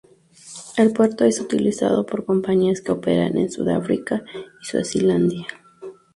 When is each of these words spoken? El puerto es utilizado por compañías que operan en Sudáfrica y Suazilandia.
El 0.77 0.93
puerto 0.93 1.25
es 1.25 1.39
utilizado 1.39 2.07
por 2.07 2.25
compañías 2.25 2.81
que 2.81 2.91
operan 2.91 3.37
en 3.37 3.51
Sudáfrica 3.51 4.23
y 4.59 4.65
Suazilandia. 4.65 5.45